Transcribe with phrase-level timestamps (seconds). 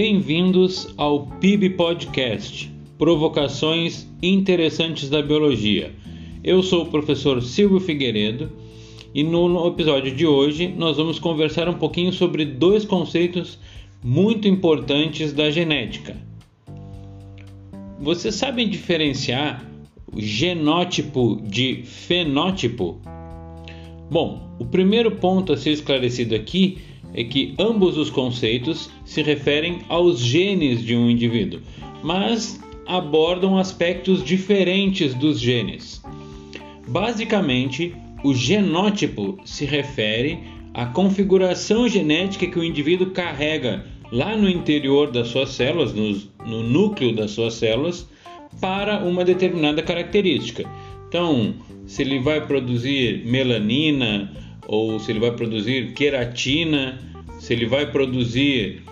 [0.00, 5.92] Bem-vindos ao PIB Podcast Provocações Interessantes da Biologia.
[6.44, 8.52] Eu sou o professor Silvio Figueiredo
[9.12, 13.58] e no episódio de hoje nós vamos conversar um pouquinho sobre dois conceitos
[14.00, 16.16] muito importantes da genética.
[17.98, 19.68] Vocês sabem diferenciar
[20.12, 23.00] o genótipo de fenótipo?
[24.08, 29.80] Bom, o primeiro ponto a ser esclarecido aqui é que ambos os conceitos se referem
[29.88, 31.60] aos genes de um indivíduo,
[32.02, 36.02] mas abordam aspectos diferentes dos genes.
[36.86, 37.94] Basicamente,
[38.24, 40.38] o genótipo se refere
[40.72, 46.14] à configuração genética que o indivíduo carrega lá no interior das suas células, no,
[46.46, 48.08] no núcleo das suas células,
[48.60, 50.64] para uma determinada característica.
[51.08, 51.54] Então,
[51.86, 54.32] se ele vai produzir melanina,
[54.68, 57.00] ou se ele vai produzir queratina,
[57.40, 58.82] se ele vai produzir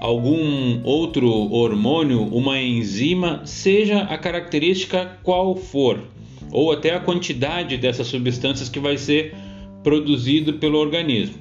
[0.00, 6.02] algum outro hormônio, uma enzima, seja a característica qual for,
[6.50, 9.34] ou até a quantidade dessas substâncias que vai ser
[9.82, 11.36] produzido pelo organismo.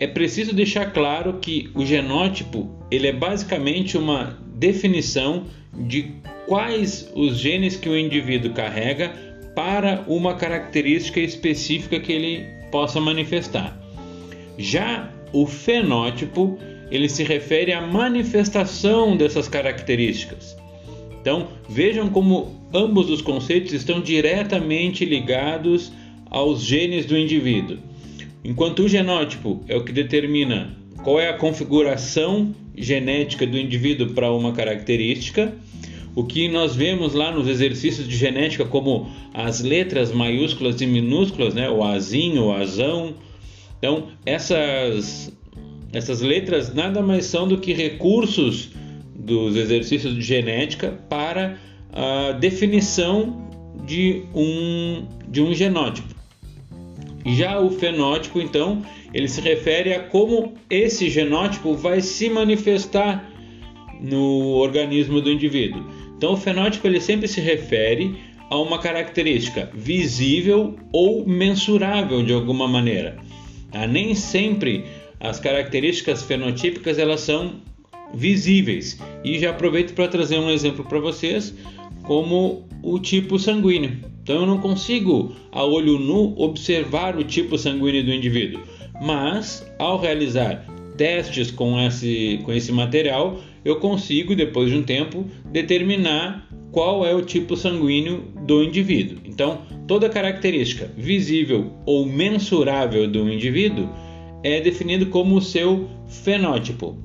[0.00, 5.44] É preciso deixar claro que o genótipo ele é basicamente uma definição
[5.86, 6.10] de
[6.46, 13.78] quais os genes que o indivíduo carrega para uma característica específica que ele possa manifestar.
[14.58, 16.58] Já o fenótipo,
[16.90, 20.56] ele se refere à manifestação dessas características.
[21.20, 25.92] Então, vejam como ambos os conceitos estão diretamente ligados
[26.28, 27.78] aos genes do indivíduo.
[28.44, 34.32] Enquanto o genótipo é o que determina qual é a configuração genética do indivíduo para
[34.32, 35.52] uma característica,
[36.14, 41.54] o que nós vemos lá nos exercícios de genética, como as letras maiúsculas e minúsculas,
[41.54, 41.70] né?
[41.70, 43.14] o azinho, o azão.
[43.78, 45.32] Então, essas,
[45.92, 48.70] essas letras nada mais são do que recursos
[49.14, 51.56] dos exercícios de genética para
[51.92, 53.48] a definição
[53.86, 56.12] de um, de um genótipo.
[57.24, 58.82] Já o fenótipo, então,
[59.14, 63.30] ele se refere a como esse genótipo vai se manifestar
[64.00, 65.84] no organismo do indivíduo.
[66.22, 68.14] Então, o fenótipo ele sempre se refere
[68.48, 73.16] a uma característica visível ou mensurável de alguma maneira.
[73.72, 74.84] Ah, nem sempre
[75.18, 77.54] as características fenotípicas elas são
[78.14, 79.00] visíveis.
[79.24, 81.52] E já aproveito para trazer um exemplo para vocês,
[82.04, 83.98] como o tipo sanguíneo.
[84.22, 88.62] Então eu não consigo a olho nu observar o tipo sanguíneo do indivíduo,
[89.02, 95.26] mas ao realizar testes com esse, com esse material, eu consigo, depois de um tempo,
[95.46, 99.18] determinar qual é o tipo sanguíneo do indivíduo.
[99.24, 103.88] Então, toda característica visível ou mensurável do indivíduo
[104.42, 106.96] é definido como o seu fenótipo.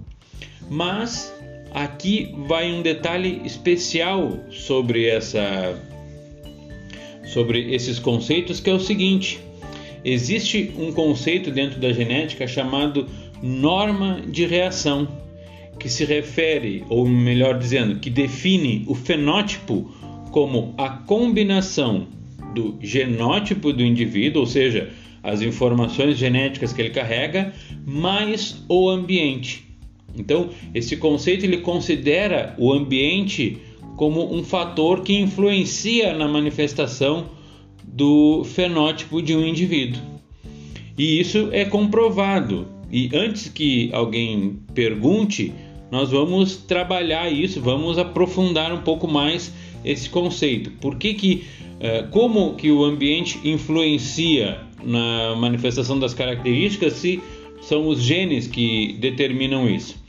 [0.69, 1.33] Mas
[1.73, 5.77] aqui vai um detalhe especial sobre essa
[7.25, 9.39] sobre esses conceitos que é o seguinte:
[10.03, 13.07] existe um conceito dentro da genética chamado
[13.41, 15.07] norma de reação
[15.79, 19.91] que se refere, ou melhor dizendo, que define o fenótipo
[20.31, 22.07] como a combinação
[22.53, 24.89] do genótipo do indivíduo, ou seja,
[25.21, 27.53] as informações genéticas que ele carrega,
[27.85, 29.65] mais o ambiente.
[30.17, 33.57] Então, esse conceito ele considera o ambiente
[33.95, 37.29] como um fator que influencia na manifestação
[37.83, 40.01] do fenótipo de um indivíduo.
[40.97, 42.76] E isso é comprovado.
[42.91, 45.53] E antes que alguém pergunte,
[45.91, 49.53] nós vamos trabalhar isso, vamos aprofundar um pouco mais
[49.83, 50.71] esse conceito.
[50.81, 51.43] Por que que,
[51.75, 57.21] uh, como que o ambiente influencia na manifestação das características se
[57.61, 60.01] são os genes que determinam isso?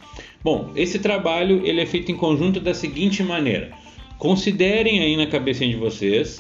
[0.43, 3.73] Bom, esse trabalho ele é feito em conjunto da seguinte maneira:
[4.19, 6.39] considerem aí na cabeça de vocês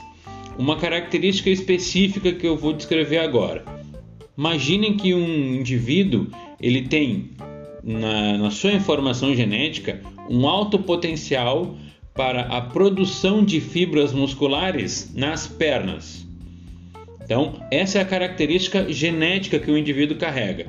[0.56, 3.77] uma característica específica que eu vou descrever agora.
[4.38, 6.28] Imaginem que um indivíduo
[6.60, 7.30] ele tem
[7.82, 10.00] na, na sua informação genética
[10.30, 11.76] um alto potencial
[12.14, 16.24] para a produção de fibras musculares nas pernas.
[17.24, 20.68] Então, essa é a característica genética que o indivíduo carrega.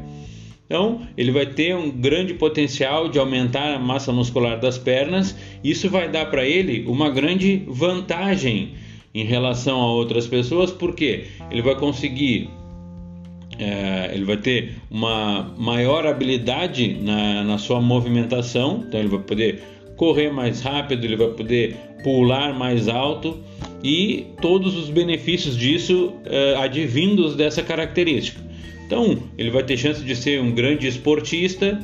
[0.66, 5.36] Então, ele vai ter um grande potencial de aumentar a massa muscular das pernas.
[5.64, 8.74] Isso vai dar para ele uma grande vantagem
[9.14, 12.50] em relação a outras pessoas, porque ele vai conseguir
[13.60, 19.62] é, ele vai ter uma maior habilidade na, na sua movimentação, então ele vai poder
[19.98, 23.38] correr mais rápido, ele vai poder pular mais alto
[23.84, 28.42] e todos os benefícios disso é, advindos dessa característica.
[28.86, 31.80] Então, ele vai ter chance de ser um grande esportista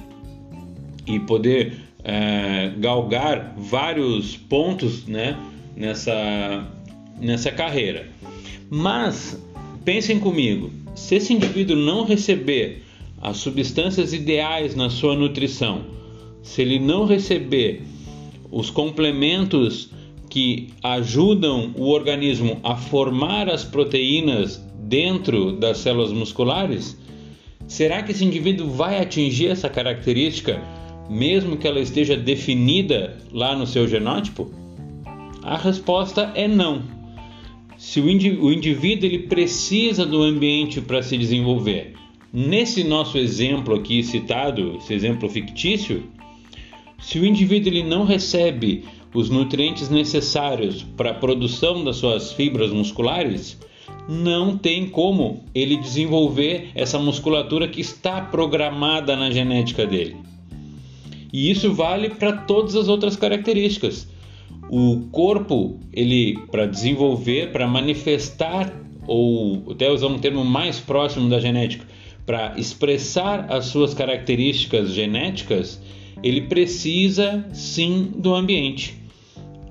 [1.05, 1.73] e poder
[2.03, 5.37] é, galgar vários pontos né,
[5.75, 6.65] nessa,
[7.19, 8.07] nessa carreira.
[8.69, 9.39] Mas
[9.83, 12.83] pensem comigo, se esse indivíduo não receber
[13.21, 15.81] as substâncias ideais na sua nutrição,
[16.41, 17.83] se ele não receber
[18.51, 19.89] os complementos
[20.29, 26.97] que ajudam o organismo a formar as proteínas dentro das células musculares,
[27.67, 30.61] será que esse indivíduo vai atingir essa característica
[31.09, 34.51] mesmo que ela esteja definida lá no seu genótipo?
[35.43, 36.94] A resposta é não.
[37.77, 41.93] Se o, indivíduo ele precisa do ambiente para se desenvolver,
[42.31, 46.03] nesse nosso exemplo aqui citado, esse exemplo fictício,
[46.99, 52.71] se o indivíduo ele não recebe os nutrientes necessários para a produção das suas fibras
[52.71, 53.57] musculares,
[54.07, 60.15] não tem como ele desenvolver essa musculatura que está programada na genética dele.
[61.31, 64.07] E isso vale para todas as outras características.
[64.69, 68.73] O corpo, ele para desenvolver, para manifestar
[69.07, 71.85] ou até usar um termo mais próximo da genética,
[72.25, 75.81] para expressar as suas características genéticas,
[76.23, 78.95] ele precisa sim do ambiente.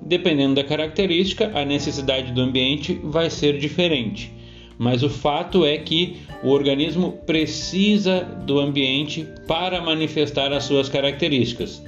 [0.01, 4.31] Dependendo da característica, a necessidade do ambiente vai ser diferente.
[4.77, 11.83] Mas o fato é que o organismo precisa do ambiente para manifestar as suas características.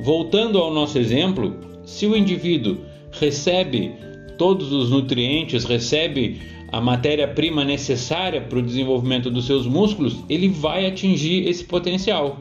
[0.00, 2.78] Voltando ao nosso exemplo, se o indivíduo
[3.12, 3.92] recebe
[4.38, 6.40] todos os nutrientes, recebe
[6.72, 12.40] a matéria-prima necessária para o desenvolvimento dos seus músculos, ele vai atingir esse potencial.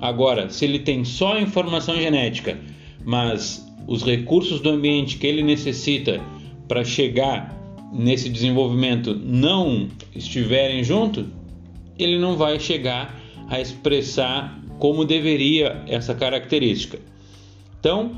[0.00, 2.58] Agora, se ele tem só a informação genética,
[3.04, 6.20] mas os recursos do ambiente que ele necessita
[6.68, 7.54] para chegar
[7.92, 11.26] nesse desenvolvimento não estiverem junto,
[11.98, 16.98] ele não vai chegar a expressar como deveria essa característica.
[17.78, 18.12] Então,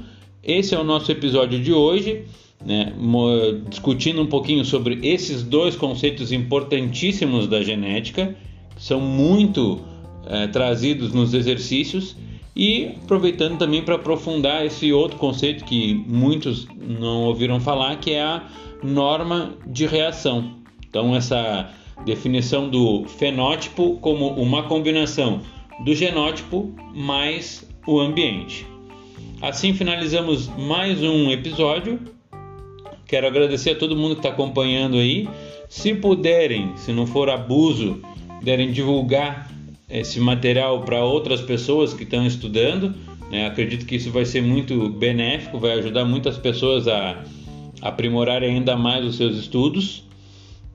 [0.46, 2.24] esse é o nosso episódio de hoje,
[2.64, 2.92] né,
[3.68, 8.36] discutindo um pouquinho sobre esses dois conceitos importantíssimos da genética,
[8.76, 9.80] que são muito
[10.26, 12.16] é, trazidos nos exercícios
[12.54, 18.22] e aproveitando também para aprofundar esse outro conceito que muitos não ouviram falar, que é
[18.22, 18.44] a
[18.82, 20.54] norma de reação.
[20.88, 21.70] Então, essa
[22.04, 25.40] definição do fenótipo como uma combinação
[25.84, 28.75] do genótipo mais o ambiente.
[29.40, 32.00] Assim finalizamos mais um episódio.
[33.06, 35.28] Quero agradecer a todo mundo que está acompanhando aí.
[35.68, 38.00] Se puderem, se não for abuso,
[38.38, 39.52] puderem divulgar
[39.90, 42.94] esse material para outras pessoas que estão estudando.
[43.30, 43.46] Né?
[43.46, 47.22] Acredito que isso vai ser muito benéfico, vai ajudar muitas pessoas a
[47.82, 50.02] aprimorar ainda mais os seus estudos.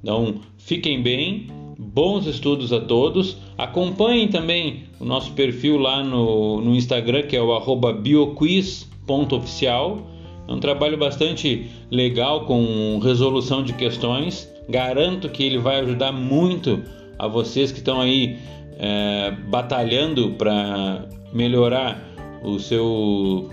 [0.03, 1.47] Então, fiquem bem,
[1.81, 3.35] bons estudos a todos.
[3.57, 7.59] Acompanhem também o nosso perfil lá no, no Instagram, que é o
[7.93, 10.07] bioquiz.oficial.
[10.47, 14.47] É um trabalho bastante legal com resolução de questões.
[14.69, 16.83] Garanto que ele vai ajudar muito
[17.17, 18.37] a vocês que estão aí
[18.77, 22.07] é, batalhando para melhorar
[22.43, 23.49] o seu,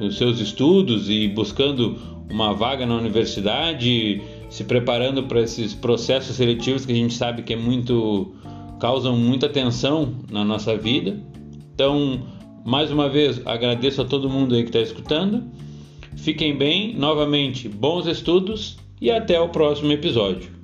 [0.00, 1.98] os seus estudos e buscando
[2.30, 7.52] uma vaga na universidade, se preparando para esses processos seletivos que a gente sabe que
[7.52, 8.34] é muito
[8.80, 11.20] causam muita tensão na nossa vida.
[11.74, 12.22] Então,
[12.64, 15.44] mais uma vez, agradeço a todo mundo aí que está escutando.
[16.16, 20.57] Fiquem bem, novamente, bons estudos e até o próximo episódio.